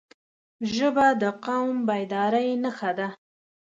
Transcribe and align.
ژبه 0.75 1.07
د 1.21 1.23
قوم 1.45 1.75
بیدارۍ 1.87 2.49
نښه 2.63 2.91
ده 2.97 3.07